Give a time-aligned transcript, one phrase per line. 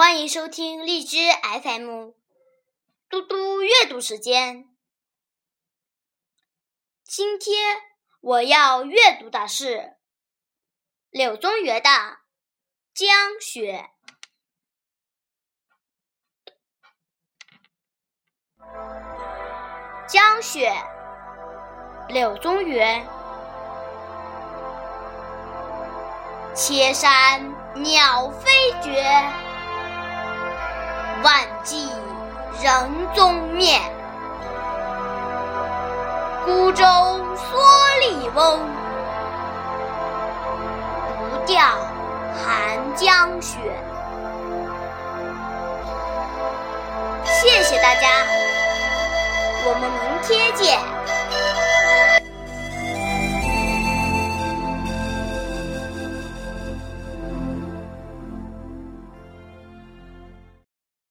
[0.00, 1.18] 欢迎收听荔枝
[1.62, 2.12] FM，
[3.10, 4.66] 嘟嘟阅读时间。
[7.04, 7.76] 今天
[8.22, 9.98] 我要阅读的是
[11.10, 11.90] 柳宗元的
[12.94, 13.90] 《江雪》。
[20.08, 20.72] 江雪，
[22.08, 23.06] 柳宗元。
[26.54, 28.50] 千山鸟飞
[28.82, 29.49] 绝。
[32.62, 33.80] 人踪灭，
[36.44, 37.56] 孤舟蓑
[38.00, 38.60] 笠翁，
[41.16, 41.62] 独钓
[42.36, 43.56] 寒江雪。
[47.24, 48.08] 谢谢大家，
[49.64, 50.99] 我们明天见。